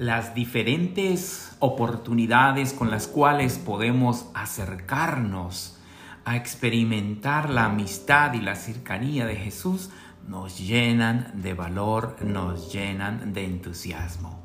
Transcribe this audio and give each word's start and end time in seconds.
las 0.00 0.34
diferentes 0.34 1.54
oportunidades 1.58 2.72
con 2.72 2.90
las 2.90 3.06
cuales 3.06 3.58
podemos 3.58 4.30
acercarnos 4.32 5.78
a 6.24 6.36
experimentar 6.36 7.50
la 7.50 7.66
amistad 7.66 8.32
y 8.32 8.40
la 8.40 8.54
cercanía 8.54 9.26
de 9.26 9.36
Jesús 9.36 9.90
nos 10.26 10.58
llenan 10.58 11.30
de 11.42 11.52
valor, 11.52 12.16
nos 12.22 12.72
llenan 12.72 13.34
de 13.34 13.44
entusiasmo. 13.44 14.40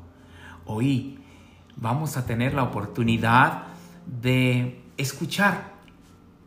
Hoy 0.66 1.20
vamos 1.74 2.18
a 2.18 2.26
tener 2.26 2.52
la 2.52 2.64
oportunidad 2.64 3.62
de 4.04 4.84
escuchar 4.98 5.72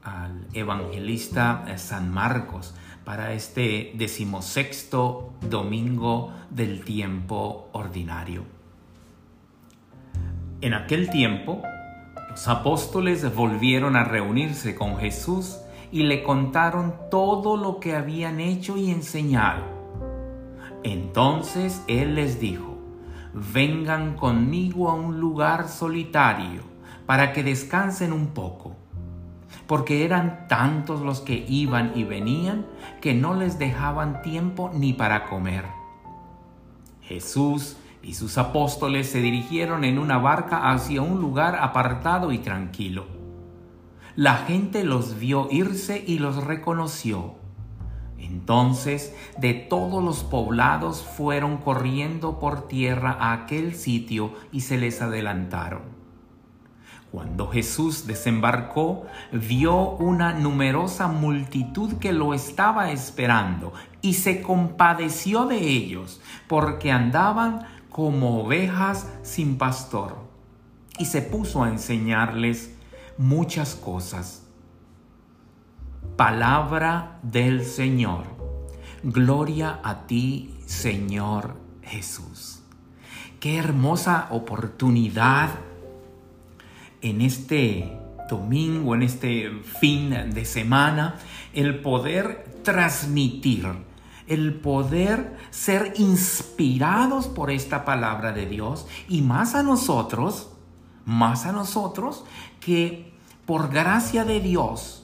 al 0.03 0.45
evangelista 0.53 1.66
San 1.80 2.12
Marcos 2.12 2.76
para 3.05 3.34
este 3.34 3.91
decimosexto 3.95 5.34
domingo 5.41 6.31
del 6.52 6.84
tiempo 6.84 7.70
ordinario. 7.71 8.59
En 10.62 10.73
aquel 10.73 11.09
tiempo, 11.09 11.62
los 12.30 12.49
apóstoles 12.49 13.34
volvieron 13.34 13.95
a 13.95 14.04
reunirse 14.04 14.76
con 14.76 14.98
Jesús 14.98 15.58
y 15.90 16.04
le 16.04 16.22
contaron 16.22 16.95
todo 17.09 17.55
lo 17.55 17.80
que 17.80 17.95
habían 17.95 18.41
hecho 18.41 18.76
y 18.76 18.91
enseñado. 18.91 19.64
Entonces 20.84 21.81
Él 21.88 22.16
les 22.16 22.41
dijo, 22.41 22.77
vengan 23.34 24.17
conmigo 24.17 24.90
a 24.90 24.95
un 24.95 25.22
lugar 25.22 25.70
solitario 25.70 26.64
para 27.05 27.31
que 27.31 27.41
descansen 27.41 28.12
un 28.12 28.28
poco, 28.28 28.76
porque 29.66 30.03
eran 30.03 30.45
tantos 30.50 31.00
los 31.00 31.22
que 31.22 31.45
iban 31.48 31.94
y 31.95 32.03
venían 32.03 32.66
que 33.00 33.14
no 33.14 33.34
les 33.34 33.59
dejaban 33.59 34.22
tiempo 34.23 34.72
ni 34.73 34.91
para 34.91 35.23
comer. 35.23 35.64
Jesús 37.02 37.78
y 38.02 38.14
sus 38.14 38.38
apóstoles 38.38 39.09
se 39.09 39.22
dirigieron 39.22 39.83
en 39.83 40.00
una 40.00 40.17
barca 40.17 40.72
hacia 40.72 41.02
un 41.02 41.19
lugar 41.19 41.55
apartado 41.55 42.31
y 42.31 42.39
tranquilo. 42.39 43.05
La 44.16 44.36
gente 44.36 44.83
los 44.83 45.19
vio 45.19 45.47
irse 45.52 46.03
y 46.05 46.20
los 46.20 46.44
reconoció. 46.44 47.36
Entonces 48.17 49.16
de 49.38 49.53
todos 49.53 50.03
los 50.03 50.23
poblados 50.23 51.03
fueron 51.03 51.58
corriendo 51.58 52.39
por 52.39 52.67
tierra 52.67 53.16
a 53.20 53.33
aquel 53.33 53.75
sitio 53.75 54.33
y 54.52 54.61
se 54.61 54.77
les 54.77 55.02
adelantaron. 55.02 56.00
Cuando 57.11 57.47
Jesús 57.47 58.05
desembarcó, 58.05 59.08
vio 59.31 59.92
una 59.95 60.33
numerosa 60.33 61.08
multitud 61.08 61.94
que 61.94 62.14
lo 62.14 62.36
estaba 62.36 62.92
esperando 62.92 63.73
y 64.02 64.14
se 64.14 64.44
compadeció 64.44 65.45
de 65.45 65.58
ellos, 65.58 66.22
porque 66.47 66.92
andaban 66.92 67.66
como 68.00 68.44
ovejas 68.44 69.11
sin 69.23 69.58
pastor 69.58 70.16
y 70.97 71.03
se 71.03 71.22
puso 71.22 71.66
a 71.66 71.67
enseñarles 71.67 72.73
muchas 73.17 73.75
cosas. 73.75 74.44
Palabra 76.16 77.20
del 77.23 77.66
Señor. 77.66 78.23
Gloria 79.03 79.81
a 79.83 80.08
ti, 80.08 80.55
Señor 80.66 81.58
Jesús. 81.81 82.61
Qué 83.42 83.58
hermosa 83.58 84.30
oportunidad 84.31 85.50
en 87.02 87.20
este 87.20 88.00
domingo, 88.30 88.95
en 88.95 89.03
este 89.03 89.52
fin 89.81 90.31
de 90.33 90.45
semana, 90.45 91.17
el 91.52 91.81
poder 91.81 92.45
transmitir 92.64 93.89
el 94.30 94.53
poder 94.53 95.35
ser 95.49 95.94
inspirados 95.97 97.27
por 97.27 97.52
esta 97.52 97.83
palabra 97.83 98.31
de 98.31 98.45
Dios 98.45 98.88
y 99.09 99.21
más 99.21 99.55
a 99.55 99.63
nosotros, 99.63 100.52
más 101.05 101.45
a 101.45 101.52
nosotros 101.52 102.23
que 102.59 103.11
por 103.45 103.70
gracia 103.70 104.23
de 104.23 104.39
Dios, 104.39 105.04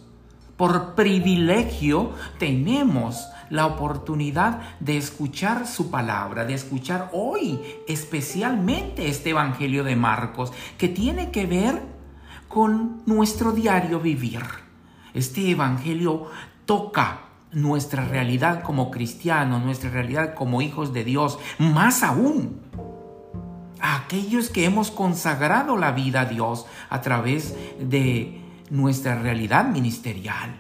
por 0.55 0.95
privilegio, 0.95 2.11
tenemos 2.37 3.27
la 3.49 3.65
oportunidad 3.65 4.61
de 4.79 4.97
escuchar 4.97 5.67
su 5.67 5.89
palabra, 5.91 6.45
de 6.45 6.53
escuchar 6.53 7.09
hoy 7.11 7.59
especialmente 7.87 9.07
este 9.07 9.31
Evangelio 9.31 9.83
de 9.83 9.95
Marcos, 9.95 10.53
que 10.77 10.87
tiene 10.87 11.31
que 11.31 11.45
ver 11.45 11.81
con 12.47 13.01
nuestro 13.05 13.51
diario 13.51 13.99
vivir. 13.99 14.43
Este 15.13 15.49
Evangelio 15.49 16.27
toca 16.65 17.21
nuestra 17.55 18.05
realidad 18.05 18.61
como 18.61 18.91
cristianos, 18.91 19.63
nuestra 19.63 19.89
realidad 19.89 20.35
como 20.35 20.61
hijos 20.61 20.93
de 20.93 21.05
Dios, 21.05 21.39
más 21.57 22.03
aún 22.03 22.61
a 23.79 23.95
aquellos 23.95 24.49
que 24.49 24.65
hemos 24.65 24.91
consagrado 24.91 25.77
la 25.77 25.93
vida 25.93 26.21
a 26.21 26.25
Dios 26.25 26.65
a 26.89 27.01
través 27.01 27.55
de 27.79 28.41
nuestra 28.69 29.15
realidad 29.15 29.69
ministerial, 29.69 30.53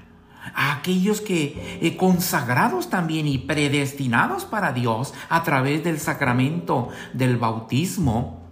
a 0.53 0.73
aquellos 0.77 1.19
que 1.19 1.79
eh, 1.81 1.97
consagrados 1.97 2.89
también 2.89 3.27
y 3.27 3.39
predestinados 3.39 4.45
para 4.45 4.71
Dios 4.71 5.13
a 5.27 5.43
través 5.43 5.83
del 5.83 5.99
sacramento 5.99 6.89
del 7.13 7.35
bautismo, 7.35 8.44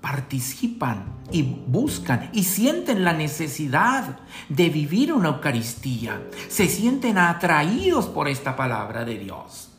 participan 0.00 1.04
y 1.30 1.42
buscan 1.42 2.30
y 2.32 2.44
sienten 2.44 3.04
la 3.04 3.12
necesidad 3.12 4.20
de 4.48 4.68
vivir 4.68 5.12
una 5.12 5.28
Eucaristía. 5.28 6.22
Se 6.48 6.68
sienten 6.68 7.18
atraídos 7.18 8.06
por 8.06 8.28
esta 8.28 8.56
palabra 8.56 9.04
de 9.04 9.18
Dios. 9.18 9.70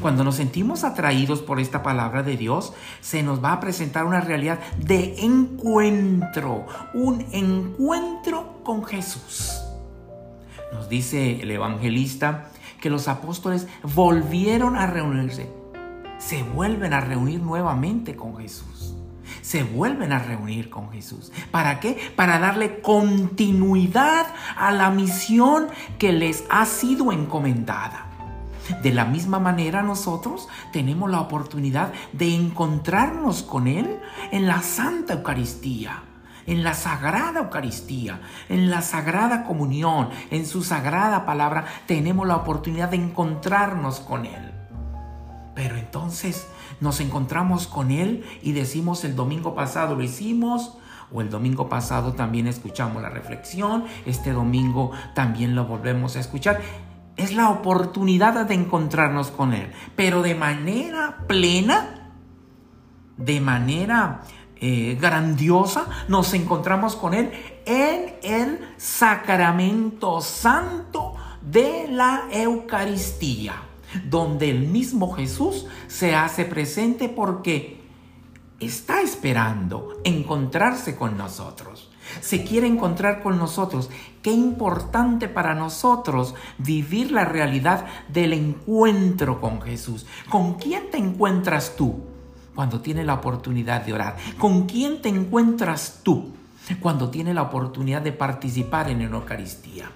Cuando 0.00 0.22
nos 0.22 0.36
sentimos 0.36 0.84
atraídos 0.84 1.40
por 1.42 1.60
esta 1.60 1.82
palabra 1.82 2.22
de 2.22 2.36
Dios, 2.36 2.72
se 3.00 3.22
nos 3.22 3.42
va 3.42 3.52
a 3.52 3.60
presentar 3.60 4.04
una 4.04 4.20
realidad 4.20 4.60
de 4.76 5.16
encuentro, 5.20 6.66
un 6.94 7.26
encuentro 7.32 8.60
con 8.64 8.84
Jesús. 8.84 9.60
Nos 10.72 10.88
dice 10.88 11.40
el 11.40 11.50
evangelista 11.50 12.50
que 12.80 12.90
los 12.90 13.08
apóstoles 13.08 13.66
volvieron 13.82 14.76
a 14.76 14.86
reunirse, 14.86 15.50
se 16.18 16.42
vuelven 16.42 16.92
a 16.92 17.00
reunir 17.00 17.40
nuevamente 17.40 18.14
con 18.14 18.36
Jesús 18.36 18.77
se 19.42 19.62
vuelven 19.62 20.12
a 20.12 20.18
reunir 20.18 20.70
con 20.70 20.90
Jesús. 20.90 21.32
¿Para 21.50 21.80
qué? 21.80 22.12
Para 22.16 22.38
darle 22.38 22.80
continuidad 22.80 24.26
a 24.56 24.70
la 24.70 24.90
misión 24.90 25.68
que 25.98 26.12
les 26.12 26.44
ha 26.50 26.64
sido 26.66 27.12
encomendada. 27.12 28.06
De 28.82 28.92
la 28.92 29.04
misma 29.04 29.38
manera 29.38 29.82
nosotros 29.82 30.48
tenemos 30.72 31.10
la 31.10 31.20
oportunidad 31.20 31.92
de 32.12 32.34
encontrarnos 32.34 33.42
con 33.42 33.66
Él 33.66 33.98
en 34.30 34.46
la 34.46 34.62
Santa 34.62 35.14
Eucaristía, 35.14 36.02
en 36.46 36.64
la 36.64 36.74
Sagrada 36.74 37.40
Eucaristía, 37.40 38.20
en 38.48 38.70
la 38.70 38.82
Sagrada 38.82 39.44
Comunión, 39.44 40.10
en 40.30 40.46
su 40.46 40.62
Sagrada 40.62 41.24
Palabra, 41.24 41.64
tenemos 41.86 42.26
la 42.26 42.36
oportunidad 42.36 42.90
de 42.90 42.96
encontrarnos 42.96 44.00
con 44.00 44.26
Él. 44.26 44.52
Pero 45.54 45.76
entonces 45.76 46.46
nos 46.80 47.00
encontramos 47.00 47.66
con 47.66 47.90
Él 47.90 48.24
y 48.42 48.52
decimos 48.52 49.04
el 49.04 49.16
domingo 49.16 49.54
pasado 49.54 49.94
lo 49.94 50.02
hicimos, 50.02 50.78
o 51.12 51.20
el 51.20 51.30
domingo 51.30 51.68
pasado 51.68 52.12
también 52.12 52.46
escuchamos 52.46 53.02
la 53.02 53.08
reflexión, 53.08 53.84
este 54.04 54.32
domingo 54.32 54.92
también 55.14 55.54
lo 55.54 55.64
volvemos 55.64 56.16
a 56.16 56.20
escuchar. 56.20 56.60
Es 57.16 57.34
la 57.34 57.50
oportunidad 57.50 58.46
de 58.46 58.54
encontrarnos 58.54 59.30
con 59.30 59.52
Él, 59.52 59.72
pero 59.96 60.22
de 60.22 60.34
manera 60.34 61.24
plena, 61.26 62.10
de 63.16 63.40
manera 63.40 64.20
eh, 64.56 64.96
grandiosa, 65.00 65.86
nos 66.08 66.34
encontramos 66.34 66.94
con 66.94 67.14
Él 67.14 67.32
en 67.64 68.14
el 68.22 68.60
sacramento 68.76 70.20
santo 70.20 71.14
de 71.42 71.88
la 71.90 72.24
Eucaristía 72.30 73.67
donde 74.08 74.50
el 74.50 74.60
mismo 74.60 75.12
Jesús 75.12 75.66
se 75.86 76.14
hace 76.14 76.44
presente 76.44 77.08
porque 77.08 77.80
está 78.60 79.00
esperando 79.00 80.00
encontrarse 80.04 80.96
con 80.96 81.16
nosotros. 81.16 81.90
Se 82.20 82.42
quiere 82.42 82.66
encontrar 82.66 83.22
con 83.22 83.38
nosotros. 83.38 83.90
Qué 84.22 84.32
importante 84.32 85.28
para 85.28 85.54
nosotros 85.54 86.34
vivir 86.58 87.12
la 87.12 87.24
realidad 87.24 87.86
del 88.08 88.32
encuentro 88.32 89.40
con 89.40 89.60
Jesús. 89.60 90.06
¿Con 90.28 90.54
quién 90.54 90.90
te 90.90 90.98
encuentras 90.98 91.76
tú 91.76 92.00
cuando 92.54 92.80
tienes 92.80 93.06
la 93.06 93.14
oportunidad 93.14 93.84
de 93.84 93.92
orar? 93.92 94.16
¿Con 94.38 94.66
quién 94.66 95.02
te 95.02 95.08
encuentras 95.08 96.00
tú 96.02 96.32
cuando 96.80 97.10
tienes 97.10 97.34
la 97.34 97.42
oportunidad 97.42 98.02
de 98.02 98.12
participar 98.12 98.90
en 98.90 98.98
la 99.10 99.16
Eucaristía? 99.16 99.90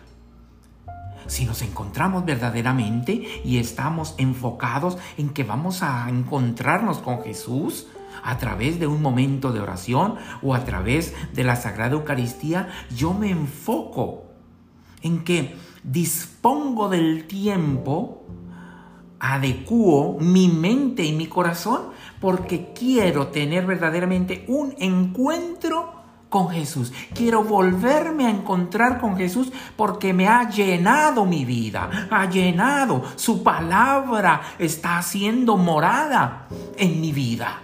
Si 1.27 1.45
nos 1.45 1.63
encontramos 1.63 2.25
verdaderamente 2.25 3.43
y 3.45 3.59
estamos 3.59 4.15
enfocados 4.19 4.99
en 5.17 5.31
que 5.31 5.45
vamos 5.45 5.83
a 5.83 6.09
encontrarnos 6.09 6.99
con 6.99 7.23
Jesús 7.23 7.87
a 8.23 8.39
través 8.39 8.79
de 8.79 8.87
un 8.87 9.03
momento 9.03 9.53
de 9.53 9.61
oración 9.61 10.17
o 10.43 10.55
a 10.55 10.65
través 10.65 11.15
de 11.35 11.45
la 11.45 11.57
Sagrada 11.57 11.95
Eucaristía, 11.95 12.69
yo 12.95 13.15
me 13.15 13.31
enfoco 13.31 14.25
en 15.03 15.25
que 15.25 15.57
dispongo 15.83 16.89
del 16.89 17.27
tiempo 17.27 18.27
adecuo 19.19 20.19
mi 20.21 20.49
mente 20.49 21.05
y 21.05 21.13
mi 21.13 21.27
corazón 21.27 21.83
porque 22.21 22.73
quiero 22.75 23.29
tener 23.29 23.67
verdaderamente 23.67 24.45
un 24.49 24.75
encuentro 24.79 26.02
con 26.33 26.49
Jesús. 26.49 26.95
Quiero 27.15 27.45
volverme 27.45 28.25
a 28.25 28.31
encontrar 28.31 28.99
con 28.99 29.19
Jesús 29.19 29.53
porque 29.77 30.15
me 30.15 30.29
ha 30.29 30.49
llenado 30.49 31.27
mi 31.27 31.45
vida, 31.45 32.09
ha 32.11 32.25
llenado. 32.25 33.03
Su 33.17 33.43
palabra 33.43 34.41
está 34.59 34.97
haciendo 34.97 35.59
morada 35.59 36.49
en 36.79 37.03
mi 37.03 37.13
vida. 37.13 37.61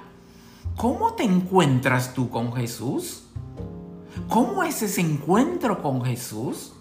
¿Cómo 0.76 1.14
te 1.14 1.22
encuentras 1.22 2.12
tú 2.12 2.28
con 2.28 2.52
Jesús? 2.52 3.24
¿Cómo 4.28 4.62
es 4.62 4.82
ese 4.82 5.00
encuentro 5.00 5.80
con 5.80 6.04
Jesús? 6.04 6.74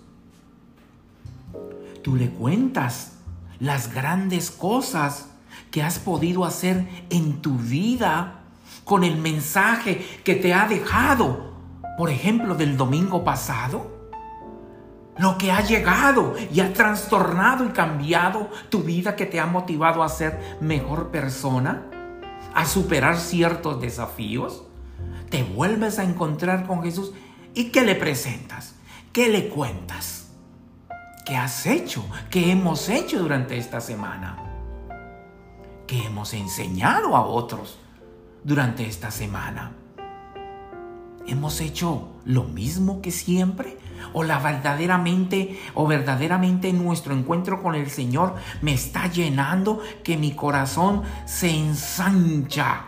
Tú 2.03 2.17
le 2.17 2.29
cuentas 2.31 3.13
las 3.59 3.93
grandes 3.93 4.51
cosas 4.51 5.29
que 5.71 5.83
has 5.83 5.99
podido 5.99 6.43
hacer 6.43 6.85
en 7.09 7.41
tu 7.41 7.55
vida 7.55 8.41
con 8.83 9.05
el 9.05 9.15
mensaje 9.17 10.05
que 10.25 10.35
te 10.35 10.53
ha 10.53 10.67
dejado, 10.67 11.56
por 11.97 12.11
ejemplo, 12.11 12.55
del 12.55 12.77
domingo 12.77 13.23
pasado. 13.23 13.97
Lo 15.17 15.37
que 15.39 15.51
ha 15.51 15.61
llegado 15.61 16.35
y 16.53 16.59
ha 16.59 16.71
trastornado 16.71 17.65
y 17.65 17.69
cambiado 17.69 18.51
tu 18.69 18.83
vida 18.83 19.15
que 19.15 19.25
te 19.25 19.39
ha 19.39 19.47
motivado 19.47 20.03
a 20.03 20.09
ser 20.09 20.57
mejor 20.61 21.09
persona, 21.09 21.87
a 22.53 22.65
superar 22.65 23.17
ciertos 23.17 23.81
desafíos. 23.81 24.63
Te 25.31 25.43
vuelves 25.43 25.97
a 25.97 26.03
encontrar 26.03 26.67
con 26.67 26.83
Jesús 26.83 27.13
y 27.55 27.71
¿qué 27.71 27.81
le 27.81 27.95
presentas? 27.95 28.75
¿Qué 29.11 29.29
le 29.29 29.49
cuentas? 29.49 30.29
¿Qué 31.25 31.35
has 31.35 31.65
hecho? 31.65 32.05
¿Qué 32.29 32.51
hemos 32.51 32.87
hecho 32.87 33.17
durante 33.17 33.57
esta 33.57 33.81
semana? 33.81 34.37
¿Qué 35.87 36.05
hemos 36.05 36.33
enseñado 36.35 37.15
a 37.15 37.25
otros 37.25 37.79
durante 38.43 38.85
esta 38.85 39.09
semana? 39.09 39.71
¿Hemos 41.27 41.59
hecho 41.59 42.07
lo 42.23 42.45
mismo 42.45 43.01
que 43.01 43.11
siempre? 43.11 43.77
¿O 44.13 44.23
la 44.23 44.39
verdaderamente 44.39 45.59
o 45.73 45.85
verdaderamente 45.85 46.71
nuestro 46.71 47.13
encuentro 47.13 47.61
con 47.61 47.75
el 47.75 47.89
Señor 47.89 48.35
me 48.61 48.73
está 48.73 49.07
llenando 49.11 49.81
que 50.03 50.15
mi 50.15 50.31
corazón 50.31 51.03
se 51.25 51.49
ensancha? 51.49 52.85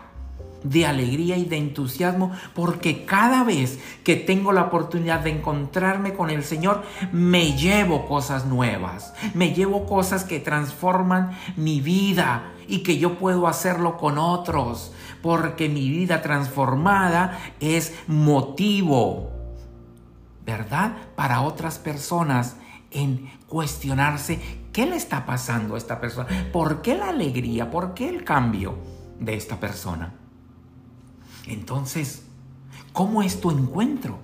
de 0.62 0.84
alegría 0.84 1.38
y 1.38 1.46
de 1.46 1.56
entusiasmo 1.56 2.32
porque 2.54 3.06
cada 3.06 3.44
vez 3.44 3.78
que 4.04 4.16
tengo 4.16 4.52
la 4.52 4.64
oportunidad 4.64 5.20
de 5.20 5.30
encontrarme 5.30 6.12
con 6.12 6.28
el 6.28 6.44
Señor 6.44 6.82
me 7.12 7.56
llevo 7.56 8.06
cosas 8.06 8.44
nuevas, 8.44 9.14
me 9.32 9.54
llevo 9.54 9.86
cosas 9.86 10.24
que 10.24 10.38
transforman 10.38 11.30
mi 11.56 11.80
vida 11.80 12.52
y 12.68 12.82
que 12.82 12.98
yo 12.98 13.18
puedo 13.18 13.46
hacerlo 13.46 13.96
con 13.96 14.18
otros 14.18 14.92
porque 15.22 15.68
mi 15.68 15.88
vida 15.88 16.22
transformada 16.22 17.38
es 17.60 17.94
motivo, 18.06 19.30
¿verdad? 20.44 20.96
Para 21.16 21.42
otras 21.42 21.78
personas 21.78 22.56
en 22.90 23.30
cuestionarse 23.48 24.40
qué 24.72 24.86
le 24.86 24.96
está 24.96 25.26
pasando 25.26 25.74
a 25.74 25.78
esta 25.78 26.00
persona, 26.00 26.48
por 26.52 26.82
qué 26.82 26.96
la 26.96 27.08
alegría, 27.08 27.70
por 27.70 27.94
qué 27.94 28.08
el 28.08 28.24
cambio 28.24 28.78
de 29.18 29.34
esta 29.34 29.60
persona. 29.60 30.14
Entonces, 31.46 32.24
¿cómo 32.92 33.22
es 33.22 33.40
tu 33.40 33.50
encuentro 33.50 34.18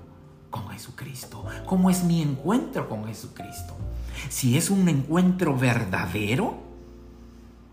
con 0.51 0.69
Jesucristo? 0.69 1.45
¿Cómo 1.67 1.91
es 1.91 2.05
mi 2.05 2.23
encuentro 2.23 2.89
con 2.89 3.05
Jesucristo? 3.07 3.77
Si 4.29 4.57
es 4.57 4.71
un 4.71 4.89
encuentro 4.89 5.57
verdadero, 5.57 6.59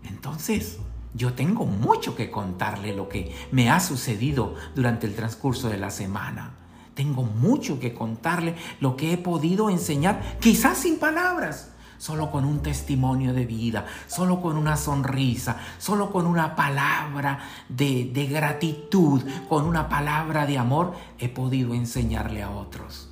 entonces 0.04 0.78
yo 1.14 1.32
tengo 1.34 1.64
mucho 1.64 2.16
que 2.16 2.30
contarle 2.30 2.94
lo 2.94 3.08
que 3.08 3.32
me 3.52 3.70
ha 3.70 3.78
sucedido 3.78 4.54
durante 4.74 5.06
el 5.06 5.14
transcurso 5.14 5.68
de 5.68 5.78
la 5.78 5.90
semana. 5.90 6.54
Tengo 6.94 7.22
mucho 7.22 7.78
que 7.78 7.94
contarle 7.94 8.56
lo 8.80 8.96
que 8.96 9.12
he 9.12 9.18
podido 9.18 9.70
enseñar, 9.70 10.38
quizás 10.40 10.78
sin 10.78 10.98
palabras, 10.98 11.70
solo 11.98 12.30
con 12.30 12.44
un 12.44 12.62
testimonio 12.62 13.32
de 13.32 13.46
vida, 13.46 13.86
solo 14.08 14.42
con 14.42 14.56
una 14.56 14.76
sonrisa, 14.76 15.58
solo 15.78 16.10
con 16.10 16.26
una 16.26 16.56
palabra 16.56 17.40
de, 17.68 18.28
gratitud, 18.30 19.22
con 19.48 19.66
una 19.66 19.88
palabra 19.88 20.46
de 20.46 20.58
amor, 20.58 20.94
he 21.18 21.28
podido 21.28 21.74
enseñarle 21.74 22.42
a 22.42 22.50
otros. 22.50 23.08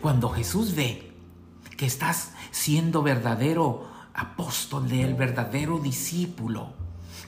Cuando 0.00 0.30
Jesús 0.30 0.74
ve 0.74 1.12
que 1.76 1.86
estás 1.86 2.32
siendo 2.50 3.02
verdadero 3.02 3.86
apóstol 4.14 4.88
de 4.88 5.02
él, 5.02 5.14
verdadero 5.14 5.78
discípulo, 5.78 6.83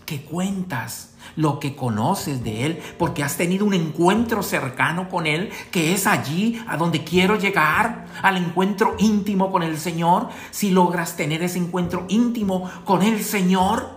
que 0.07 0.23
cuentas 0.23 1.11
lo 1.35 1.59
que 1.59 1.75
conoces 1.75 2.43
de 2.45 2.65
Él, 2.65 2.83
porque 2.99 3.25
has 3.25 3.37
tenido 3.37 3.67
un 3.67 3.75
encuentro 3.75 4.43
cercano 4.43 5.09
con 5.09 5.27
Él, 5.27 5.51
que 5.73 5.93
es 5.93 6.07
allí 6.07 6.63
a 6.69 6.77
donde 6.77 7.05
quiero 7.05 7.37
llegar, 7.37 8.07
al 8.23 8.37
encuentro 8.37 8.95
íntimo 8.99 9.51
con 9.51 9.63
el 9.63 9.77
Señor. 9.79 10.29
Si 10.53 10.71
logras 10.71 11.17
tener 11.17 11.43
ese 11.43 11.59
encuentro 11.59 12.07
íntimo 12.09 12.71
con 12.85 13.03
el 13.03 13.23
Señor, 13.23 13.97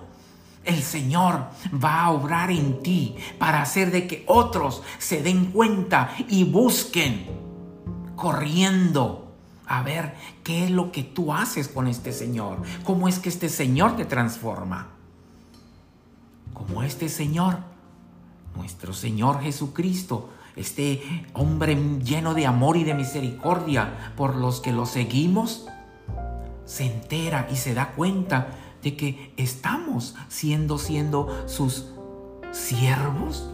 el 0.66 0.82
Señor 0.82 1.46
va 1.72 2.02
a 2.02 2.12
obrar 2.12 2.52
en 2.52 2.82
ti 2.82 3.16
para 3.38 3.62
hacer 3.62 3.92
de 3.92 4.08
que 4.08 4.24
otros 4.28 4.82
se 4.98 5.22
den 5.22 5.52
cuenta 5.52 6.14
y 6.28 6.44
busquen 6.44 7.28
corriendo 8.16 9.36
a 9.68 9.84
ver 9.84 10.16
qué 10.44 10.66
es 10.66 10.72
lo 10.72 10.92
que 10.92 11.04
tú 11.04 11.32
haces 11.32 11.68
con 11.68 11.88
este 11.88 12.12
Señor, 12.12 12.64
cómo 12.84 13.08
es 13.08 13.20
que 13.20 13.30
este 13.30 13.50
Señor 13.50 13.96
te 13.96 14.06
transforma 14.06 14.99
como 16.60 16.84
este 16.84 17.08
Señor, 17.08 17.60
nuestro 18.54 18.92
Señor 18.92 19.40
Jesucristo, 19.40 20.30
este 20.58 21.26
hombre 21.34 21.76
lleno 22.04 22.34
de 22.34 22.46
amor 22.46 22.76
y 22.76 22.84
de 22.84 22.94
misericordia 22.94 24.14
por 24.18 24.36
los 24.36 24.60
que 24.60 24.74
lo 24.74 24.86
seguimos, 24.86 25.68
se 26.66 26.86
entera 26.86 27.48
y 27.50 27.56
se 27.56 27.74
da 27.74 27.94
cuenta 27.94 28.50
de 28.84 28.98
que 28.98 29.34
estamos 29.38 30.16
siendo 30.28 30.78
siendo 30.78 31.48
sus 31.48 31.86
siervos. 32.52 33.50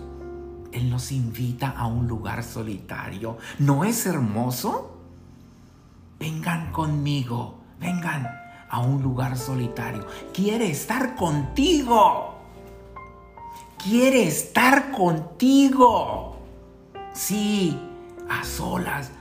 Él 0.72 0.90
nos 0.90 1.12
invita 1.12 1.70
a 1.70 1.86
un 1.86 2.08
lugar 2.08 2.44
solitario. 2.44 3.38
¿No 3.60 3.84
es 3.84 4.08
hermoso? 4.08 4.98
Vengan 6.20 6.72
conmigo, 6.72 7.60
vengan 7.80 8.28
a 8.68 8.80
un 8.80 9.04
lugar 9.04 9.38
solitario. 9.38 10.08
Quiere 10.34 10.72
estar 10.72 11.16
contigo 11.16 12.35
quiere 13.86 14.28
estar 14.28 14.92
contigo. 14.92 16.38
Sí, 17.14 17.80
a 18.28 18.44
solas. 18.44 19.12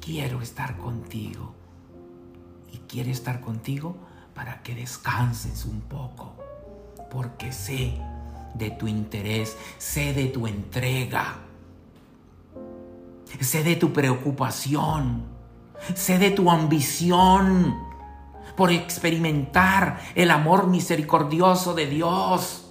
Quiero 0.00 0.40
estar 0.40 0.78
contigo. 0.78 1.52
Y 2.72 2.78
quiere 2.88 3.10
estar 3.10 3.40
contigo 3.40 3.96
para 4.34 4.62
que 4.62 4.74
descanses 4.74 5.66
un 5.66 5.82
poco. 5.82 6.36
Porque 7.10 7.52
sé 7.52 8.00
de 8.54 8.70
tu 8.70 8.88
interés, 8.88 9.56
sé 9.76 10.14
de 10.14 10.26
tu 10.26 10.46
entrega, 10.46 11.36
sé 13.40 13.62
de 13.62 13.76
tu 13.76 13.92
preocupación, 13.92 15.24
sé 15.94 16.18
de 16.18 16.30
tu 16.30 16.50
ambición 16.50 17.76
por 18.56 18.72
experimentar 18.72 20.00
el 20.14 20.30
amor 20.30 20.66
misericordioso 20.66 21.74
de 21.74 21.86
Dios 21.86 22.65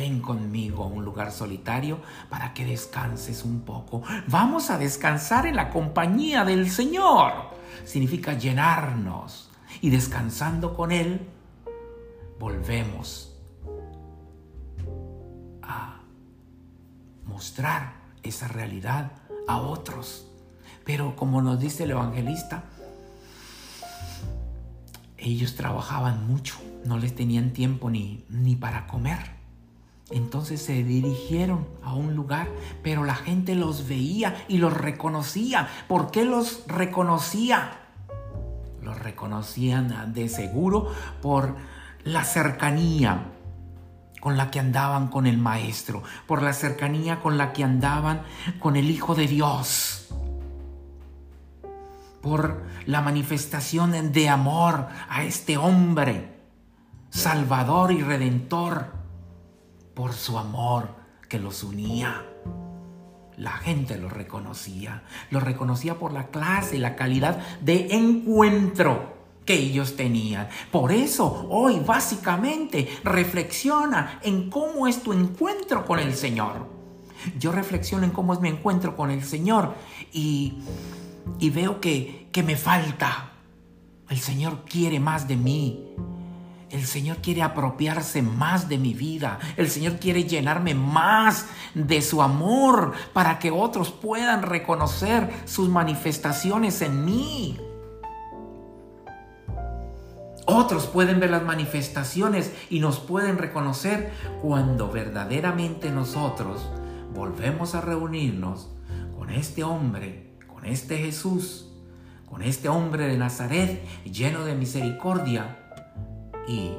ven 0.00 0.20
conmigo 0.20 0.84
a 0.84 0.86
un 0.86 1.04
lugar 1.04 1.30
solitario 1.30 2.00
para 2.30 2.54
que 2.54 2.64
descanses 2.64 3.44
un 3.44 3.60
poco. 3.60 4.02
Vamos 4.28 4.70
a 4.70 4.78
descansar 4.78 5.46
en 5.46 5.56
la 5.56 5.68
compañía 5.68 6.42
del 6.42 6.70
Señor. 6.70 7.34
Significa 7.84 8.32
llenarnos 8.32 9.50
y 9.82 9.90
descansando 9.90 10.74
con 10.74 10.90
Él, 10.90 11.28
volvemos 12.38 13.36
a 15.60 16.00
mostrar 17.26 17.92
esa 18.22 18.48
realidad 18.48 19.12
a 19.46 19.58
otros. 19.58 20.26
Pero 20.86 21.14
como 21.14 21.42
nos 21.42 21.60
dice 21.60 21.84
el 21.84 21.90
evangelista, 21.90 22.64
ellos 25.18 25.56
trabajaban 25.56 26.26
mucho, 26.26 26.54
no 26.86 26.96
les 26.96 27.14
tenían 27.14 27.52
tiempo 27.52 27.90
ni, 27.90 28.24
ni 28.30 28.56
para 28.56 28.86
comer. 28.86 29.39
Entonces 30.10 30.60
se 30.60 30.82
dirigieron 30.82 31.66
a 31.82 31.94
un 31.94 32.14
lugar, 32.14 32.48
pero 32.82 33.04
la 33.04 33.14
gente 33.14 33.54
los 33.54 33.88
veía 33.88 34.44
y 34.48 34.58
los 34.58 34.72
reconocía. 34.76 35.68
¿Por 35.86 36.10
qué 36.10 36.24
los 36.24 36.64
reconocía? 36.66 37.78
Los 38.82 38.98
reconocían 38.98 40.12
de 40.12 40.28
seguro 40.28 40.92
por 41.22 41.54
la 42.02 42.24
cercanía 42.24 43.26
con 44.20 44.36
la 44.36 44.50
que 44.50 44.60
andaban 44.60 45.08
con 45.08 45.26
el 45.26 45.38
Maestro, 45.38 46.02
por 46.26 46.42
la 46.42 46.52
cercanía 46.52 47.20
con 47.20 47.38
la 47.38 47.52
que 47.52 47.64
andaban 47.64 48.22
con 48.58 48.76
el 48.76 48.90
Hijo 48.90 49.14
de 49.14 49.26
Dios, 49.26 50.08
por 52.20 52.62
la 52.84 53.00
manifestación 53.00 54.12
de 54.12 54.28
amor 54.28 54.88
a 55.08 55.22
este 55.22 55.56
hombre 55.56 56.40
Salvador 57.10 57.92
y 57.92 58.02
Redentor 58.02 58.99
por 60.00 60.14
su 60.14 60.38
amor 60.38 60.88
que 61.28 61.38
los 61.38 61.62
unía. 61.62 62.24
La 63.36 63.50
gente 63.50 63.98
lo 63.98 64.08
reconocía, 64.08 65.02
lo 65.28 65.40
reconocía 65.40 65.98
por 65.98 66.12
la 66.12 66.28
clase 66.28 66.76
y 66.76 66.78
la 66.78 66.96
calidad 66.96 67.38
de 67.60 67.88
encuentro 67.90 69.12
que 69.44 69.52
ellos 69.52 69.96
tenían. 69.96 70.48
Por 70.72 70.90
eso 70.90 71.46
hoy 71.50 71.80
básicamente 71.80 72.88
reflexiona 73.04 74.20
en 74.22 74.48
cómo 74.48 74.86
es 74.86 75.02
tu 75.02 75.12
encuentro 75.12 75.84
con 75.84 75.98
el 75.98 76.14
Señor. 76.14 76.66
Yo 77.38 77.52
reflexiono 77.52 78.04
en 78.04 78.10
cómo 78.10 78.32
es 78.32 78.40
mi 78.40 78.48
encuentro 78.48 78.96
con 78.96 79.10
el 79.10 79.22
Señor 79.22 79.74
y, 80.14 80.62
y 81.38 81.50
veo 81.50 81.78
que, 81.78 82.30
que 82.32 82.42
me 82.42 82.56
falta. 82.56 83.32
El 84.08 84.18
Señor 84.18 84.64
quiere 84.64 84.98
más 84.98 85.28
de 85.28 85.36
mí. 85.36 85.94
El 86.70 86.86
Señor 86.86 87.16
quiere 87.16 87.42
apropiarse 87.42 88.22
más 88.22 88.68
de 88.68 88.78
mi 88.78 88.94
vida. 88.94 89.40
El 89.56 89.68
Señor 89.68 89.94
quiere 89.98 90.22
llenarme 90.24 90.74
más 90.74 91.46
de 91.74 92.00
su 92.00 92.22
amor 92.22 92.92
para 93.12 93.40
que 93.40 93.50
otros 93.50 93.90
puedan 93.90 94.42
reconocer 94.42 95.28
sus 95.46 95.68
manifestaciones 95.68 96.80
en 96.82 97.04
mí. 97.04 97.58
Otros 100.46 100.86
pueden 100.86 101.18
ver 101.18 101.30
las 101.30 101.42
manifestaciones 101.42 102.52
y 102.70 102.78
nos 102.78 103.00
pueden 103.00 103.38
reconocer 103.38 104.12
cuando 104.40 104.90
verdaderamente 104.90 105.90
nosotros 105.90 106.70
volvemos 107.12 107.74
a 107.74 107.80
reunirnos 107.80 108.70
con 109.18 109.30
este 109.30 109.64
hombre, 109.64 110.36
con 110.46 110.64
este 110.64 110.98
Jesús, 110.98 111.68
con 112.26 112.42
este 112.42 112.68
hombre 112.68 113.08
de 113.08 113.16
Nazaret 113.16 113.84
lleno 114.04 114.44
de 114.44 114.54
misericordia 114.54 115.59
y 116.50 116.72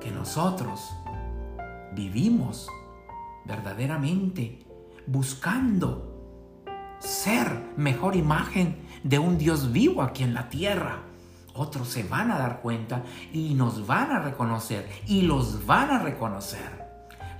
que 0.00 0.10
nosotros 0.10 0.90
vivimos 1.92 2.66
verdaderamente 3.44 4.64
buscando 5.06 6.64
ser 6.98 7.74
mejor 7.76 8.16
imagen 8.16 8.86
de 9.02 9.18
un 9.18 9.36
Dios 9.36 9.70
vivo 9.70 10.02
aquí 10.02 10.22
en 10.22 10.32
la 10.32 10.48
tierra. 10.48 11.02
Otros 11.52 11.88
se 11.88 12.04
van 12.04 12.30
a 12.30 12.38
dar 12.38 12.62
cuenta 12.62 13.02
y 13.30 13.52
nos 13.52 13.86
van 13.86 14.12
a 14.12 14.20
reconocer 14.20 14.88
y 15.06 15.22
los 15.22 15.66
van 15.66 15.90
a 15.90 15.98
reconocer. 15.98 16.88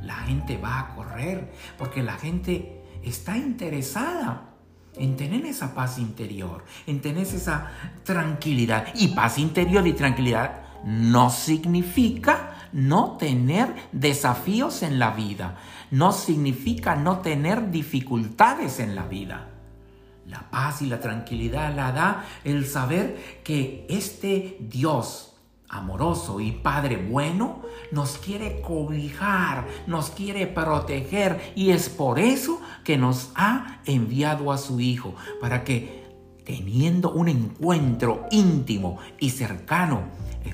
La 0.02 0.16
gente 0.16 0.58
va 0.58 0.80
a 0.80 0.94
correr 0.94 1.54
porque 1.78 2.02
la 2.02 2.18
gente 2.18 2.82
está 3.02 3.38
interesada 3.38 4.50
en 4.94 5.16
tener 5.16 5.46
esa 5.46 5.74
paz 5.74 5.98
interior, 5.98 6.64
en 6.86 7.00
tener 7.00 7.22
esa 7.22 7.70
tranquilidad. 8.04 8.88
Y 8.94 9.08
paz 9.08 9.38
interior 9.38 9.86
y 9.86 9.94
tranquilidad 9.94 10.67
no 10.84 11.30
significa 11.30 12.68
no 12.72 13.16
tener 13.16 13.74
desafíos 13.92 14.82
en 14.82 14.98
la 14.98 15.10
vida, 15.10 15.56
no 15.90 16.12
significa 16.12 16.96
no 16.96 17.18
tener 17.18 17.70
dificultades 17.70 18.80
en 18.80 18.94
la 18.94 19.06
vida. 19.06 19.48
La 20.26 20.50
paz 20.50 20.82
y 20.82 20.86
la 20.86 21.00
tranquilidad 21.00 21.74
la 21.74 21.92
da 21.92 22.24
el 22.44 22.66
saber 22.66 23.40
que 23.42 23.86
este 23.88 24.58
Dios 24.60 25.28
amoroso 25.70 26.40
y 26.40 26.52
Padre 26.52 26.96
bueno 26.96 27.62
nos 27.92 28.18
quiere 28.18 28.60
cobijar, 28.60 29.66
nos 29.86 30.10
quiere 30.10 30.46
proteger 30.46 31.52
y 31.54 31.70
es 31.70 31.88
por 31.88 32.18
eso 32.18 32.60
que 32.84 32.96
nos 32.96 33.30
ha 33.34 33.80
enviado 33.84 34.52
a 34.52 34.58
su 34.58 34.80
Hijo, 34.80 35.14
para 35.40 35.64
que 35.64 36.06
teniendo 36.44 37.10
un 37.12 37.28
encuentro 37.28 38.26
íntimo 38.30 38.98
y 39.18 39.30
cercano 39.30 40.04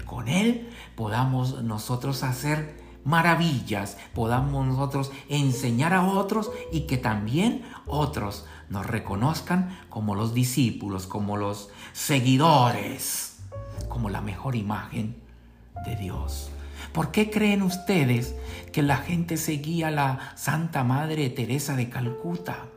con 0.03 0.29
Él 0.29 0.71
podamos 0.97 1.63
nosotros 1.63 2.23
hacer 2.23 2.83
maravillas, 3.05 3.99
podamos 4.15 4.67
nosotros 4.67 5.13
enseñar 5.29 5.93
a 5.93 6.07
otros 6.07 6.51
y 6.73 6.83
que 6.83 6.97
también 6.97 7.63
otros 7.87 8.47
nos 8.71 8.87
reconozcan 8.87 9.79
como 9.91 10.15
los 10.15 10.35
discípulos, 10.35 11.07
como 11.07 11.37
los 11.37 11.69
seguidores, 11.93 13.39
como 13.89 14.11
la 14.11 14.21
mejor 14.21 14.57
imagen 14.57 15.17
de 15.85 15.97
Dios. 15.97 16.51
¿Por 16.93 17.11
qué 17.11 17.31
creen 17.31 17.63
ustedes 17.63 18.35
que 18.73 18.83
la 18.83 18.97
gente 18.97 19.37
seguía 19.37 19.89
a 19.89 19.91
la 19.91 20.33
Santa 20.37 20.85
Madre 20.85 21.29
Teresa 21.29 21.77
de 21.77 21.89
Calcuta? 21.89 22.69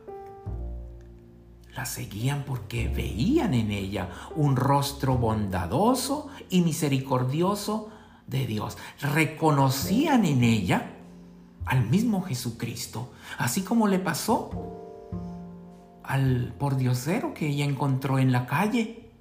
La 1.78 1.86
seguían 1.86 2.42
porque 2.44 2.88
veían 2.88 3.54
en 3.54 3.70
ella 3.70 4.08
un 4.34 4.56
rostro 4.56 5.16
bondadoso 5.16 6.26
y 6.50 6.62
misericordioso 6.62 7.90
de 8.26 8.48
Dios. 8.48 8.76
Reconocían 9.00 10.24
en 10.24 10.42
ella 10.42 10.90
al 11.64 11.88
mismo 11.88 12.22
Jesucristo, 12.22 13.12
así 13.38 13.62
como 13.62 13.86
le 13.86 14.00
pasó 14.00 14.50
al 16.02 16.52
pordiosero 16.58 17.32
que 17.32 17.46
ella 17.46 17.64
encontró 17.64 18.18
en 18.18 18.32
la 18.32 18.46
calle. 18.46 19.12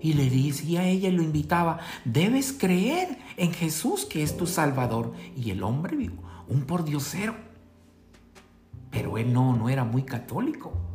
Y 0.00 0.14
le 0.14 0.28
decía 0.28 0.80
a 0.80 0.86
ella 0.86 1.10
y 1.10 1.12
lo 1.12 1.22
invitaba, 1.22 1.78
debes 2.04 2.52
creer 2.52 3.20
en 3.36 3.52
Jesús 3.52 4.04
que 4.04 4.24
es 4.24 4.36
tu 4.36 4.48
Salvador. 4.48 5.14
Y 5.36 5.52
el 5.52 5.62
hombre, 5.62 6.10
un 6.48 6.62
pordiosero. 6.62 7.36
Pero 8.90 9.16
él 9.16 9.32
no, 9.32 9.54
no 9.54 9.68
era 9.68 9.84
muy 9.84 10.02
católico. 10.02 10.89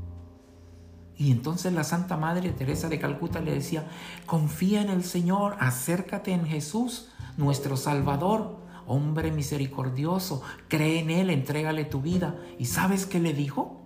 Y 1.17 1.31
entonces 1.31 1.72
la 1.74 1.84
Santa 1.84 2.17
Madre 2.17 2.51
Teresa 2.51 2.89
de 2.89 3.00
Calcuta 3.00 3.39
le 3.39 3.53
decía, 3.53 3.88
confía 4.25 4.81
en 4.81 4.89
el 4.89 5.03
Señor, 5.03 5.55
acércate 5.60 6.34
en 6.34 6.45
Jesús, 6.45 7.10
nuestro 7.38 7.77
Salvador, 7.77 8.57
hombre 8.86 9.31
misericordioso, 9.31 10.41
cree 10.67 11.00
en 11.00 11.10
Él, 11.10 11.29
entrégale 11.29 11.86
tu 11.86 12.01
vida. 12.01 12.36
¿Y 12.60 12.65
sabes 12.65 13.05
qué 13.05 13.19
le 13.19 13.34
dijo? 13.34 13.81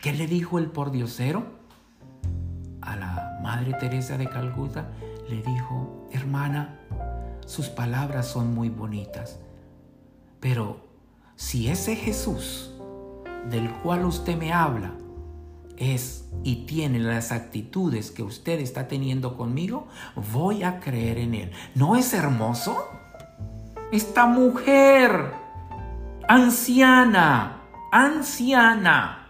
¿Qué 0.00 0.12
le 0.12 0.26
dijo 0.26 0.58
el 0.58 0.70
pordiosero? 0.70 1.44
A 2.80 2.96
la 2.96 3.38
Madre 3.42 3.74
Teresa 3.74 4.16
de 4.16 4.28
Calcuta 4.28 4.92
le 5.28 5.42
dijo, 5.42 6.06
hermana, 6.12 6.78
sus 7.46 7.68
palabras 7.68 8.28
son 8.28 8.54
muy 8.54 8.68
bonitas, 8.68 9.38
pero 10.40 10.86
si 11.36 11.68
ese 11.68 11.96
Jesús 11.96 12.72
del 13.50 13.70
cual 13.70 14.04
usted 14.04 14.36
me 14.36 14.52
habla, 14.52 14.92
es 15.76 16.24
y 16.42 16.66
tiene 16.66 16.98
las 16.98 17.32
actitudes 17.32 18.10
que 18.10 18.22
usted 18.22 18.60
está 18.60 18.86
teniendo 18.86 19.36
conmigo, 19.36 19.88
voy 20.32 20.62
a 20.62 20.80
creer 20.80 21.18
en 21.18 21.34
Él. 21.34 21.52
¿No 21.74 21.96
es 21.96 22.12
hermoso? 22.12 22.76
Esta 23.92 24.26
mujer, 24.26 25.32
anciana, 26.28 27.62
anciana, 27.92 29.28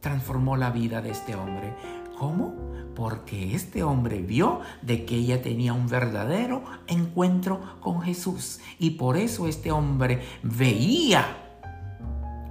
transformó 0.00 0.56
la 0.56 0.70
vida 0.70 1.00
de 1.00 1.10
este 1.10 1.34
hombre. 1.34 1.74
¿Cómo? 2.18 2.54
Porque 2.94 3.54
este 3.54 3.82
hombre 3.82 4.20
vio 4.20 4.60
de 4.82 5.04
que 5.04 5.16
ella 5.16 5.42
tenía 5.42 5.72
un 5.72 5.88
verdadero 5.88 6.62
encuentro 6.86 7.80
con 7.80 8.02
Jesús. 8.02 8.60
Y 8.78 8.90
por 8.90 9.16
eso 9.16 9.48
este 9.48 9.72
hombre 9.72 10.22
veía 10.42 11.24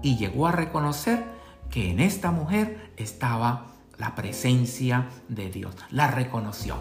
y 0.02 0.18
llegó 0.18 0.48
a 0.48 0.52
reconocer 0.52 1.24
que 1.72 1.90
en 1.90 2.00
esta 2.00 2.32
mujer 2.32 2.92
estaba 2.98 3.68
la 3.98 4.14
presencia 4.14 5.08
de 5.30 5.50
Dios. 5.50 5.76
La 5.90 6.08
reconoció. 6.08 6.76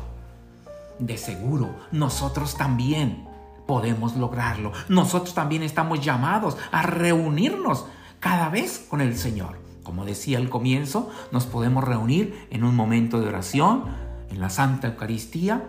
De 0.99 1.17
seguro, 1.17 1.75
nosotros 1.93 2.57
también 2.57 3.27
podemos 3.67 4.17
lograrlo. 4.17 4.73
Nosotros 4.89 5.33
también 5.33 5.63
estamos 5.63 6.05
llamados 6.05 6.57
a 6.73 6.83
reunirnos 6.83 7.87
cada 8.19 8.49
vez 8.49 8.85
con 8.89 9.01
el 9.01 9.17
Señor. 9.17 9.59
Como 9.85 10.05
decía 10.05 10.39
al 10.39 10.51
comienzo, 10.51 11.11
nos 11.33 11.47
podemos 11.47 11.85
reunir 11.85 12.47
en 12.51 12.65
un 12.65 12.75
momento 12.75 13.21
de 13.21 13.29
oración, 13.29 13.85
en 14.31 14.41
la 14.41 14.51
Santa 14.51 14.89
Eucaristía, 14.89 15.65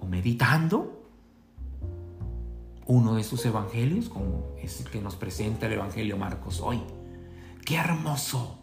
o 0.00 0.06
meditando 0.06 1.02
uno 2.86 3.14
de 3.14 3.24
sus 3.24 3.44
evangelios, 3.44 4.08
como 4.08 4.44
es 4.62 4.80
el 4.80 4.90
que 4.90 5.00
nos 5.00 5.16
presenta 5.16 5.66
el 5.66 5.74
Evangelio 5.74 6.16
Marcos 6.16 6.60
hoy. 6.60 6.80
Qué 7.64 7.76
hermoso, 7.76 8.58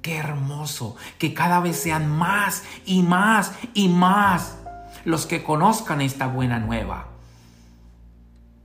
qué 0.00 0.16
hermoso 0.16 0.96
que 1.18 1.34
cada 1.34 1.60
vez 1.60 1.76
sean 1.76 2.10
más 2.10 2.64
y 2.86 3.02
más 3.02 3.52
y 3.74 3.88
más 3.88 4.58
los 5.04 5.26
que 5.26 5.42
conozcan 5.42 6.00
esta 6.00 6.26
buena 6.26 6.58
nueva. 6.58 7.08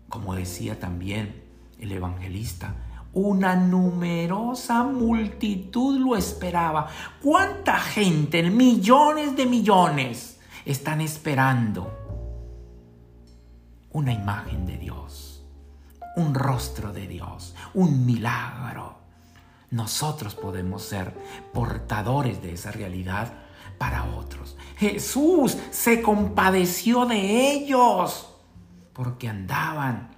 Como 0.10 0.36
decía 0.36 0.80
también 0.80 1.44
el 1.80 1.92
evangelista, 1.92 2.76
una 3.14 3.56
numerosa 3.56 4.84
multitud 4.84 6.00
lo 6.00 6.16
esperaba. 6.16 6.88
¿Cuánta 7.22 7.78
gente, 7.78 8.44
millones 8.50 9.36
de 9.36 9.46
millones, 9.46 10.40
están 10.66 11.02
esperando 11.02 11.92
una 13.92 14.14
imagen 14.14 14.66
de 14.66 14.78
Dios, 14.78 15.44
un 16.16 16.34
rostro 16.34 16.94
de 16.94 17.08
Dios, 17.08 17.56
un 17.74 18.06
milagro? 18.06 18.97
Nosotros 19.70 20.36
podemos 20.36 20.84
ser 20.84 21.14
portadores 21.54 22.42
de 22.42 22.54
esa 22.54 22.72
realidad 22.72 23.34
para 23.78 24.06
otros. 24.16 24.58
Jesús 24.78 25.58
se 25.72 26.02
compadeció 26.02 27.06
de 27.06 27.52
ellos 27.52 28.34
porque 28.94 29.28
andaban 29.28 30.16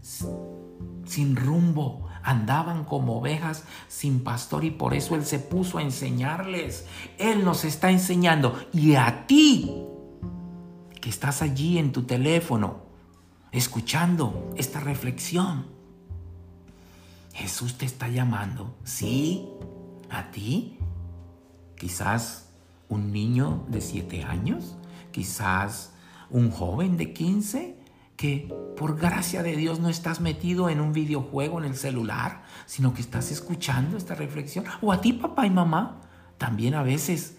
sin 0.00 1.36
rumbo, 1.36 2.08
andaban 2.22 2.84
como 2.84 3.18
ovejas 3.18 3.64
sin 3.88 4.22
pastor 4.22 4.64
y 4.64 4.70
por 4.70 4.94
eso 4.94 5.14
Él 5.14 5.24
se 5.24 5.38
puso 5.38 5.78
a 5.78 5.82
enseñarles. 5.82 6.86
Él 7.18 7.44
nos 7.44 7.64
está 7.64 7.90
enseñando 7.90 8.58
y 8.72 8.96
a 8.96 9.26
ti 9.26 9.84
que 11.00 11.08
estás 11.08 11.42
allí 11.42 11.78
en 11.78 11.92
tu 11.92 12.02
teléfono 12.02 12.82
escuchando 13.52 14.52
esta 14.56 14.80
reflexión. 14.80 15.77
Jesús 17.38 17.78
te 17.78 17.86
está 17.86 18.08
llamando, 18.08 18.74
sí, 18.82 19.48
a 20.10 20.32
ti. 20.32 20.76
Quizás 21.76 22.50
un 22.88 23.12
niño 23.12 23.64
de 23.68 23.80
siete 23.80 24.24
años, 24.24 24.76
quizás 25.12 25.92
un 26.30 26.50
joven 26.50 26.96
de 26.96 27.12
15, 27.12 27.78
que 28.16 28.52
por 28.76 28.98
gracia 28.98 29.44
de 29.44 29.54
Dios 29.54 29.78
no 29.78 29.88
estás 29.88 30.20
metido 30.20 30.68
en 30.68 30.80
un 30.80 30.92
videojuego 30.92 31.60
en 31.60 31.66
el 31.66 31.76
celular, 31.76 32.42
sino 32.66 32.92
que 32.92 33.00
estás 33.00 33.30
escuchando 33.30 33.96
esta 33.96 34.16
reflexión. 34.16 34.64
O 34.82 34.90
a 34.90 35.00
ti, 35.00 35.12
papá 35.12 35.46
y 35.46 35.50
mamá, 35.50 36.00
también 36.38 36.74
a 36.74 36.82
veces 36.82 37.36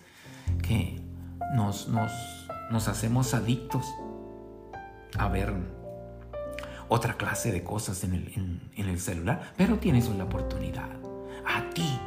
que 0.61 1.01
nos, 1.53 1.89
nos 1.89 2.87
hacemos 2.87 3.33
adictos 3.33 3.85
a 5.17 5.27
ver 5.27 5.53
otra 6.89 7.13
clase 7.13 7.51
de 7.51 7.63
cosas 7.63 8.03
en 8.03 8.61
el, 8.75 8.99
celular, 8.99 9.53
pero 9.55 9.77
tienes 9.77 10.07
una 10.07 10.25
oportunidad. 10.25 10.89
A 11.45 11.69
ti 11.69 11.97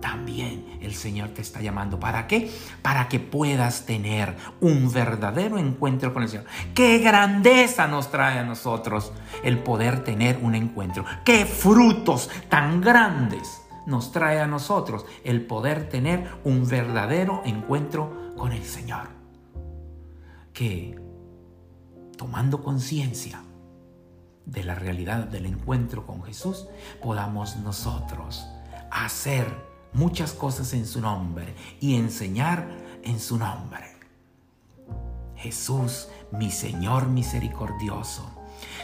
también 0.00 0.78
el 0.80 0.94
Señor 0.94 1.30
te 1.30 1.42
está 1.42 1.60
llamando. 1.60 2.00
¿Para 2.00 2.26
qué? 2.26 2.50
Para 2.80 3.08
que 3.08 3.20
puedas 3.20 3.84
tener 3.84 4.34
un 4.60 4.90
verdadero 4.92 5.58
encuentro 5.58 6.14
con 6.14 6.22
el 6.22 6.28
Señor. 6.28 6.46
Qué 6.74 6.98
grandeza 6.98 7.86
nos 7.88 8.10
trae 8.10 8.38
a 8.38 8.44
nosotros 8.44 9.12
el 9.42 9.58
poder 9.58 10.04
tener 10.04 10.38
un 10.40 10.54
encuentro. 10.54 11.04
Qué 11.24 11.44
frutos 11.44 12.30
tan 12.48 12.80
grandes 12.80 13.60
nos 13.86 14.12
trae 14.12 14.40
a 14.40 14.46
nosotros 14.46 15.04
el 15.24 15.44
poder 15.44 15.88
tener 15.88 16.30
un 16.44 16.66
verdadero 16.68 17.42
encuentro 17.44 18.32
con 18.36 18.52
el 18.52 18.64
Señor. 18.64 19.08
Que 20.52 21.00
tomando 22.16 22.62
conciencia 22.62 23.42
de 24.46 24.64
la 24.64 24.74
realidad 24.74 25.24
del 25.24 25.46
encuentro 25.46 26.06
con 26.06 26.22
Jesús, 26.22 26.66
podamos 27.02 27.56
nosotros 27.56 28.46
hacer 28.90 29.46
muchas 29.92 30.32
cosas 30.32 30.72
en 30.72 30.86
su 30.86 31.00
nombre 31.00 31.54
y 31.80 31.96
enseñar 31.96 32.68
en 33.02 33.20
su 33.20 33.38
nombre. 33.38 33.92
Jesús, 35.36 36.08
mi 36.30 36.50
Señor 36.50 37.08
misericordioso, 37.08 38.30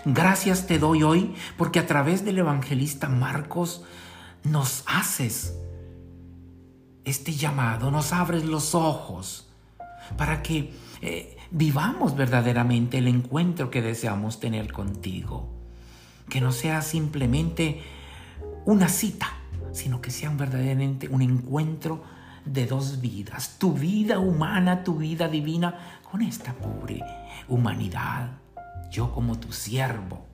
gracias 0.05 0.67
te 0.67 0.79
doy 0.79 1.03
hoy 1.03 1.35
porque 1.57 1.79
a 1.79 1.87
través 1.87 2.25
del 2.25 2.39
evangelista 2.39 3.09
Marcos 3.09 3.85
nos 4.43 4.83
haces 4.87 5.55
este 7.05 7.33
llamado, 7.33 7.91
nos 7.91 8.13
abres 8.13 8.45
los 8.45 8.75
ojos 8.75 9.49
para 10.17 10.43
que 10.43 10.75
eh, 11.01 11.38
vivamos 11.51 12.17
verdaderamente 12.17 12.99
el 12.99 13.09
encuentro 13.09 13.71
que 13.71 13.83
deseamos 13.83 14.41
tener 14.41 14.73
contigo. 14.73 15.49
Que 16.29 16.41
no 16.41 16.53
sea 16.53 16.83
simplemente 16.83 17.83
una 18.67 18.89
cita, 18.89 19.29
sino 19.73 20.01
que 20.01 20.11
sean 20.11 20.37
verdaderamente 20.37 21.09
un 21.09 21.23
encuentro 21.23 22.03
de 22.45 22.67
dos 22.67 23.01
vidas, 23.01 23.57
tu 23.59 23.73
vida 23.73 24.19
humana, 24.19 24.85
tu 24.85 24.97
vida 24.97 25.29
divina, 25.29 26.01
con 26.11 26.23
esta 26.23 26.55
pobre 26.55 27.03
humanidad, 27.49 28.31
yo 28.91 29.13
como 29.13 29.39
tu 29.39 29.53
siervo, 29.53 30.25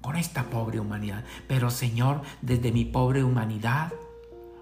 con 0.00 0.16
esta 0.16 0.44
pobre 0.50 0.80
humanidad. 0.80 1.24
Pero 1.46 1.70
Señor, 1.70 2.22
desde 2.42 2.72
mi 2.72 2.84
pobre 2.84 3.22
humanidad, 3.22 3.92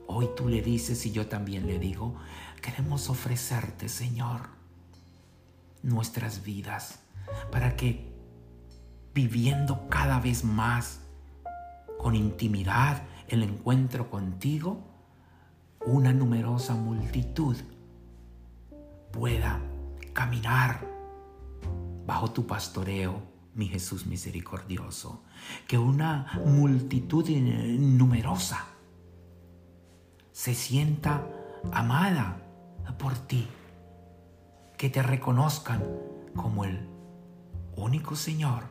hoy 0.07 0.29
tú 0.37 0.49
le 0.49 0.61
dices 0.61 1.05
y 1.07 1.13
yo 1.13 1.27
también 1.27 1.67
le 1.67 1.79
digo, 1.79 2.15
queremos 2.61 3.09
ofrecerte, 3.09 3.89
Señor, 3.89 4.62
nuestras 5.83 6.45
vidas, 6.45 7.01
para 7.51 7.77
que 7.77 8.13
viviendo 9.15 9.89
cada 9.89 10.21
vez 10.21 10.45
más 10.45 11.01
con 11.99 12.15
intimidad, 12.15 13.03
el 13.29 13.43
encuentro 13.43 14.11
contigo, 14.11 14.85
una 15.85 16.13
numerosa 16.13 16.75
multitud 16.75 17.57
pueda 19.11 19.61
caminar 20.13 20.87
bajo 22.07 22.31
tu 22.31 22.47
pastoreo, 22.47 23.23
mi 23.55 23.69
Jesús 23.69 24.07
misericordioso. 24.07 25.23
Que 25.67 25.79
una 25.79 26.41
multitud 26.47 27.29
numerosa 27.29 28.67
se 30.33 30.55
sienta 30.55 31.27
amada 31.73 32.43
por 32.99 33.15
ti. 33.15 33.47
Que 34.83 34.91
te 34.91 35.01
reconozcan 35.01 35.85
como 36.35 36.65
el 36.65 36.89
único 37.77 38.17
Señor 38.17 38.65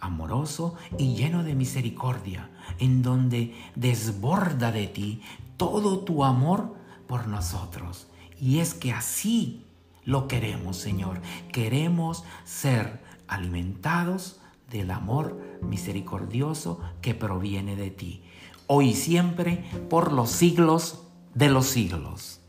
amoroso 0.00 0.76
y 0.96 1.16
lleno 1.16 1.44
de 1.44 1.54
misericordia, 1.54 2.48
en 2.78 3.02
donde 3.02 3.54
desborda 3.74 4.72
de 4.72 4.86
ti 4.86 5.20
todo 5.58 5.98
tu 5.98 6.24
amor 6.24 6.74
por 7.06 7.28
nosotros. 7.28 8.06
Y 8.40 8.60
es 8.60 8.72
que 8.72 8.94
así 8.94 9.66
lo 10.02 10.28
queremos, 10.28 10.78
Señor. 10.78 11.20
Queremos 11.52 12.24
ser 12.46 13.02
alimentados 13.26 14.40
del 14.70 14.90
amor 14.90 15.38
misericordioso 15.60 16.80
que 17.02 17.12
proviene 17.14 17.76
de 17.76 17.90
ti, 17.90 18.22
hoy 18.66 18.92
y 18.92 18.94
siempre, 18.94 19.62
por 19.90 20.10
los 20.10 20.30
siglos 20.30 21.02
de 21.34 21.50
los 21.50 21.66
siglos. 21.66 22.40